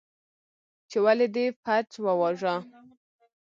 ،چې 0.89 0.97
ولې 1.05 1.27
دې 1.35 1.45
فرج 1.63 1.89
وواژه؟ 2.05 2.55